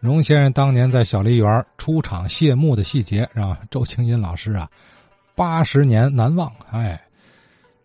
[0.00, 4.68] 荣先生当年在小梨园出场谢幕的细节，让周青音老师啊
[5.34, 6.52] 八十年难忘。
[6.70, 7.00] 哎，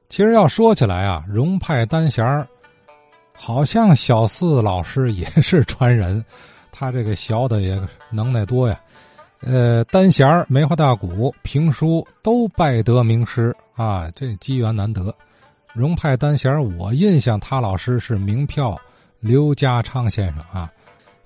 [0.09, 2.47] 其实要说起来啊，荣派单弦儿
[3.33, 6.23] 好像小四老师也是传人，
[6.71, 7.81] 他这个小的也
[8.11, 8.79] 能耐多呀。
[9.41, 15.13] 呃，单弦儿、梅花大鼓、评书都拜得名师啊，这机缘难得。
[15.73, 18.79] 荣派单弦儿，我印象他老师是名票
[19.19, 20.71] 刘家昌先生啊。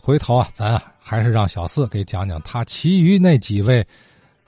[0.07, 3.85] 回头啊，咱啊还是让小四给讲讲他其余那几位，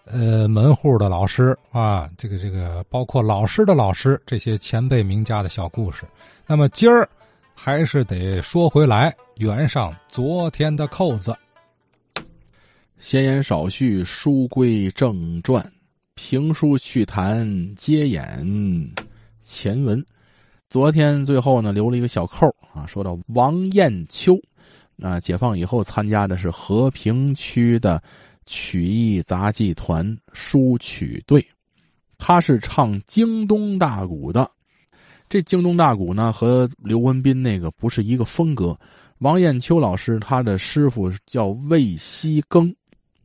[0.06, 6.06] 呃，门户的老师啊，这个这个，包括老师的老师这些前辈名家的小故事。
[6.48, 7.06] 那么今儿
[7.54, 11.36] 还是得说回来，圆上昨天的扣子。
[12.98, 15.70] 闲言少叙，书归正传，
[16.16, 18.96] 评书趣谈接演
[19.42, 20.02] 前文。
[20.70, 24.40] 昨天最后呢，留了一个小扣啊，说到王艳秋。
[25.02, 28.02] 啊，解放以后参加的是和平区的
[28.46, 31.46] 曲艺杂技团书曲队，
[32.18, 34.50] 他是唱京东大鼓的。
[35.30, 38.78] 这京东大鼓呢，和刘文斌那个不是一个风格。
[39.20, 42.74] 王艳秋老师他的师傅叫魏西庚，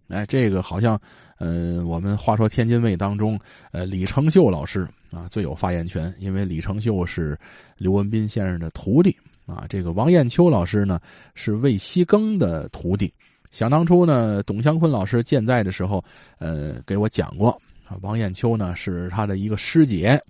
[0.08, 1.00] 哎，这个好像，
[1.38, 3.40] 呃，我们话说天津卫当中，
[3.72, 7.38] 呃，李成秀老师啊最有发言权，因为李成秀是
[7.78, 9.16] 刘文斌先生的徒弟。
[9.46, 11.00] 啊，这个王艳秋老师呢
[11.34, 13.12] 是魏西庚的徒弟。
[13.50, 16.04] 想当初呢，董湘坤老师健在的时候，
[16.38, 17.56] 呃，给我讲过，
[18.00, 20.20] 王艳秋呢是他的一个师姐，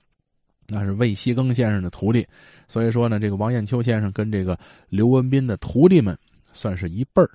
[0.68, 2.26] 那是魏西庚先生的徒弟。
[2.68, 4.58] 所以说呢，这个王艳秋先生跟这个
[4.90, 6.18] 刘文斌的徒弟们
[6.52, 7.30] 算是一辈儿，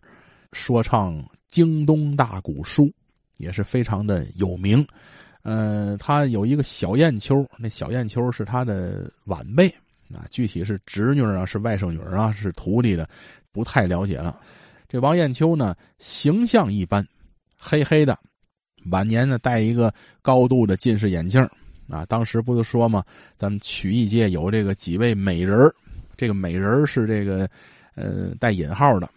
[0.54, 2.92] 说唱京东大鼓书
[3.38, 4.86] 也是非常的有名。
[5.42, 9.74] 呃，他有一个小艳秋，那小艳秋是他的晚辈。
[10.16, 13.08] 啊，具体是侄女啊，是外甥女啊，是徒弟的，
[13.52, 14.40] 不太了解了。
[14.88, 17.06] 这王艳秋呢，形象一般，
[17.58, 18.18] 黑黑的，
[18.90, 21.40] 晚年呢戴一个高度的近视眼镜
[21.90, 22.04] 啊。
[22.08, 23.04] 当时不都说吗？
[23.36, 25.56] 咱们曲艺界有这个几位美人
[26.17, 27.48] 这个美人是这个
[27.94, 29.08] 呃带引号的，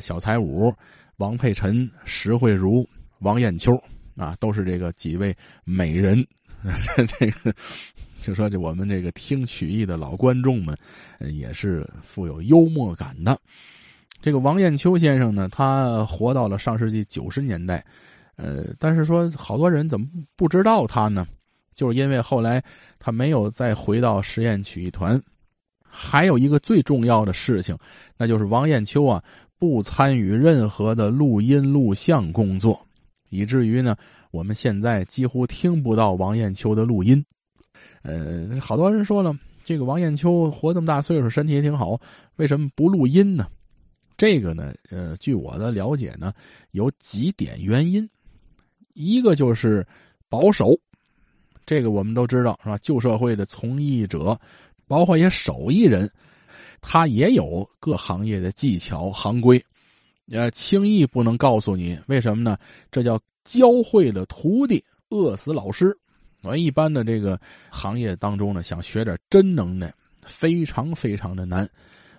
[0.00, 0.74] 小彩武、
[1.18, 2.84] 王佩晨、石慧茹、
[3.20, 3.72] 王艳秋
[4.16, 5.32] 啊，都是这个几位
[5.64, 6.26] 美人。
[7.18, 7.54] 这个。
[8.22, 10.76] 就说这我们这个听曲艺的老观众们，
[11.32, 13.38] 也是富有幽默感的。
[14.22, 17.84] 这个王艳秋先生呢，他活到了上世纪九十年代，
[18.36, 21.26] 呃，但是说好多人怎么不知道他呢？
[21.74, 22.62] 就是因为后来
[22.98, 25.20] 他没有再回到实验曲艺团。
[25.92, 27.76] 还有一个最重要的事情，
[28.16, 29.22] 那就是王艳秋啊，
[29.58, 32.80] 不参与任何的录音录像工作，
[33.30, 33.96] 以至于呢，
[34.30, 37.24] 我们现在几乎听不到王艳秋的录音。
[38.02, 42.00] 呃，好多人说了，这个王艳秋活这么大岁数，身体也挺好，
[42.36, 43.46] 为什么不录音呢？
[44.16, 46.32] 这个呢，呃，据我的了解呢，
[46.72, 48.08] 有几点原因。
[48.94, 49.86] 一个就是
[50.28, 50.78] 保守，
[51.64, 52.76] 这个我们都知道是吧？
[52.78, 54.38] 旧社会的从艺者，
[54.86, 56.10] 包括一些手艺人，
[56.82, 59.62] 他也有各行业的技巧行规，
[60.30, 61.98] 呃，轻易不能告诉你。
[62.06, 62.58] 为什么呢？
[62.90, 65.96] 这叫教会了徒弟，饿死老师。
[66.42, 67.38] 我一般的这个
[67.70, 69.92] 行业当中呢，想学点真能耐，
[70.22, 71.68] 非常非常的难。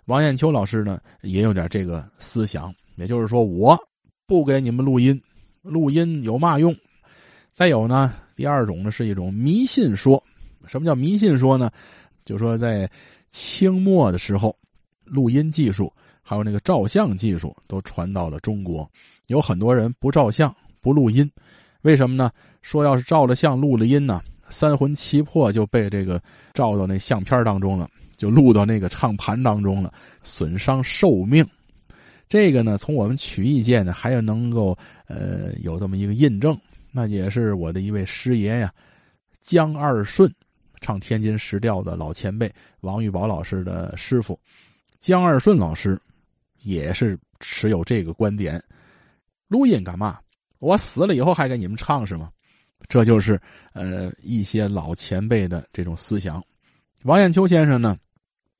[0.06, 3.78] 王艳秋老师呢，也有点这个思想，也就是说，我
[4.26, 5.20] 不给你们录音，
[5.62, 6.76] 录音有嘛用？
[7.50, 10.22] 再有呢，第二种呢是一种迷信说。
[10.68, 11.72] 什么叫迷信说呢？
[12.24, 12.90] 就说在
[13.30, 14.56] 清末的时候，
[15.04, 18.88] 录音技术还有那个照相技术都传到了中国，
[19.28, 21.30] 有很多人不照相不录音。
[21.82, 22.32] 为什么呢？
[22.62, 26.22] 说要是照了相录了音呢，三魂七魄就被这个
[26.54, 31.46] 照到那相片当中了，就录到那个唱盘当中了，损伤寿命。
[32.30, 34.78] 这个呢，从我们曲艺界呢，还有能够
[35.08, 36.58] 呃有这么一个印证，
[36.92, 38.72] 那也是我的一位师爷呀，
[39.42, 40.34] 江二顺，
[40.80, 42.50] 唱天津石调的老前辈，
[42.80, 44.40] 王玉宝老师的师傅，
[45.00, 46.00] 江二顺老师
[46.62, 48.64] 也是持有这个观点，
[49.50, 50.20] 录音干嘛？
[50.60, 52.30] 我死了以后还给你们唱是吗？
[52.88, 53.40] 这就是
[53.74, 56.44] 呃一些老前辈的这种思想。
[57.04, 57.98] 王艳秋先生呢，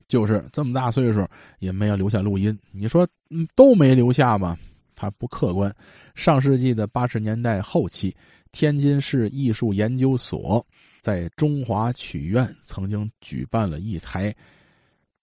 [0.08, 1.26] 就是这么大岁数
[1.58, 2.58] 也没有留下录音。
[2.70, 4.58] 你说嗯都没留下吧？
[4.94, 5.74] 他不客观。
[6.14, 8.14] 上世纪的八十年代后期，
[8.50, 10.64] 天津市艺术研究所
[11.00, 14.34] 在中华曲院曾经举办了一台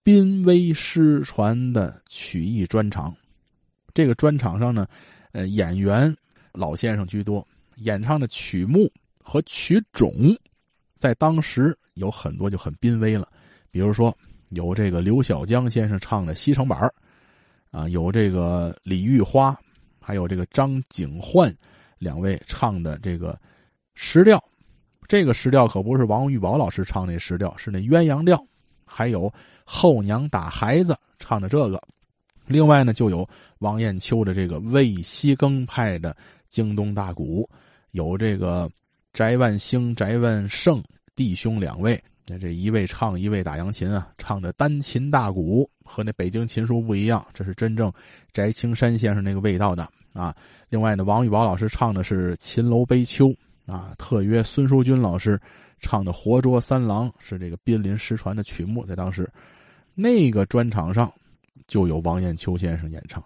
[0.02, 3.14] 濒危失传的曲艺专场。
[3.92, 4.86] 这个专场上呢，
[5.32, 6.14] 呃演员。
[6.52, 7.46] 老先生居多，
[7.80, 8.90] 演唱的曲目
[9.22, 10.12] 和曲种，
[10.98, 13.28] 在当时有很多就很濒危了。
[13.70, 14.16] 比如说，
[14.48, 16.90] 有这个刘小江先生唱的《西城板
[17.70, 19.56] 啊，有这个李玉花
[20.00, 21.54] 还有这个张景焕
[21.98, 23.38] 两位唱的这个
[23.94, 24.42] 石调。
[25.06, 28.44] 这个石调可不是王玉宝老师唱那石调，是那鸳鸯调。
[28.84, 29.32] 还有
[29.64, 31.80] 后娘打孩子唱的这个。
[32.46, 33.28] 另外呢，就有
[33.58, 36.16] 王艳秋的这个魏西更派的
[36.48, 37.48] 京东大鼓，
[37.92, 38.70] 有这个
[39.12, 40.82] 翟万兴、翟万胜
[41.14, 42.02] 弟兄两位。
[42.26, 47.92] 那这一位唱，一位打扬琴啊，唱的单琴大鼓和那北京琴书不一样，这是真正
[48.32, 50.34] 翟青山先生那个味道的啊。
[50.68, 53.28] 另外呢，王玉宝老师唱的是《秦楼悲秋》。
[53.66, 55.40] 啊，特约孙淑君老师
[55.78, 59.30] 唱的《活捉三郎》是这个濒临失传的曲目，在当时
[59.94, 61.12] 那个专场上
[61.68, 63.22] 就有王艳秋先生演唱，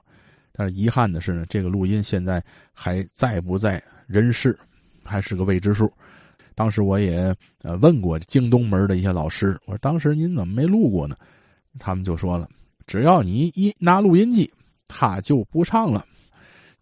[0.53, 2.45] 但是遗憾的是呢，这个录音现在
[2.75, 4.59] 还在不在人事，
[5.03, 5.93] 还是个未知数。
[6.55, 11.17] 当时我也呃问过京东门的一些老师，我说当时您怎么没录过呢？
[11.79, 12.49] 他们就说了，
[12.87, 14.51] 只要你一拿录音机，
[14.87, 16.07] 他就不唱了。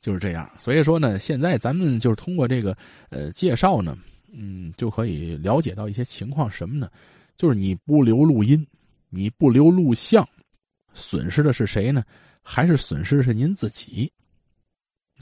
[0.00, 2.76] 就是这样，所以说呢，现在咱们就是通过这个
[3.08, 3.96] 呃介绍呢，
[4.32, 6.90] 嗯，就可以了解到一些情况，什么呢？
[7.36, 8.66] 就是你不留录音，
[9.10, 10.28] 你不留录像，
[10.92, 12.02] 损失的是谁呢？
[12.42, 14.12] 还是损失的是您自己？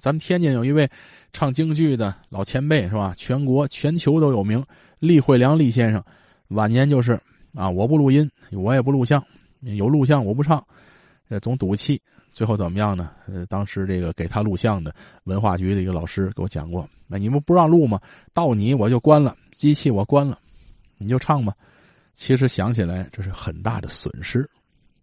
[0.00, 0.88] 咱们天津有一位
[1.32, 3.14] 唱京剧的老前辈是吧？
[3.16, 4.64] 全国全球都有名，
[4.98, 6.02] 厉慧良厉先生，
[6.48, 7.20] 晚年就是
[7.54, 9.22] 啊，我不录音，我也不录像，
[9.60, 10.64] 有录像我不唱。
[11.28, 12.02] 呃，总赌气，
[12.32, 13.12] 最后怎么样呢？
[13.28, 14.92] 呃，当时这个给他录像的
[15.24, 18.00] 文化局的一个老师给我讲过，那你们不让录吗？
[18.34, 20.36] 到你我就关了机器，我关了，
[20.98, 21.54] 你就唱吧。
[22.14, 24.50] 其实想起来，这是很大的损失，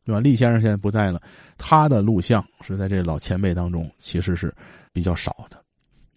[0.08, 0.20] 对吧？
[0.20, 1.22] 厉先生现在不在了，
[1.58, 4.52] 他的录像是在这老前辈当中其实是
[4.94, 5.62] 比较少的，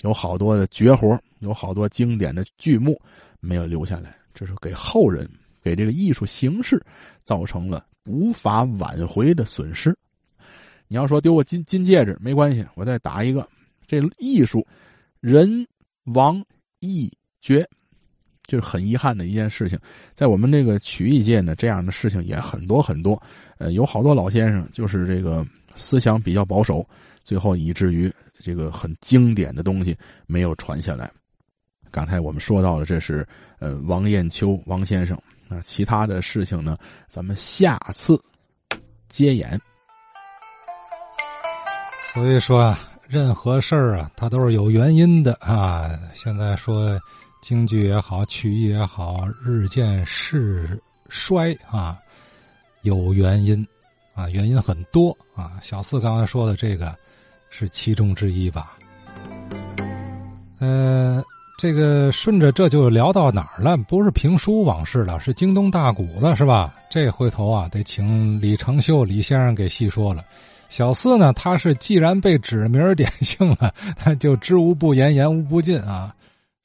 [0.02, 2.98] 有好多的绝活，有好多经典的剧目
[3.40, 5.28] 没有留下来，这是给后人
[5.60, 6.80] 给这个艺术形式
[7.24, 7.84] 造成了。
[8.06, 9.96] 无法挽回的损失。
[10.88, 13.46] 你要说丢个金金戒指没关系，我再打一个。
[13.86, 14.66] 这艺术
[15.20, 15.66] 人
[16.14, 16.42] 亡
[16.80, 17.68] 艺绝，
[18.50, 19.78] 就是很遗憾的一件事情。
[20.12, 23.20] 在我们这个曲艺界呢，这样的事情也很多很多。
[23.58, 26.84] 呃，有好多老先生就是这个思想比较保守，
[27.22, 31.08] 最后以至于这个很经典的东西没有传下来。
[31.92, 33.24] 刚才我们说到了，这是
[33.60, 35.16] 呃王艳秋王先生。
[35.48, 36.76] 那其他的事情呢？
[37.08, 38.20] 咱们下次
[39.08, 39.60] 接演。
[42.12, 45.90] 所以说啊，任何事儿啊，它都是有原因的啊。
[46.12, 46.98] 现在说
[47.40, 51.98] 京剧也好，曲艺也好，日渐势衰啊，
[52.82, 53.66] 有原因
[54.14, 55.52] 啊，原因很多啊。
[55.60, 56.94] 小四刚才说的这个
[57.50, 58.78] 是其中之一吧？
[60.58, 61.22] 呃。
[61.62, 63.76] 这个顺着这就聊到哪儿了？
[63.76, 66.74] 不是评书往事了，是京东大鼓了，是吧？
[66.88, 70.24] 这回头啊，得请李成秀李先生给细说了。
[70.70, 76.14] 小四呢，他是既然被指名点 姓了，他就知无不言，言无不尽啊。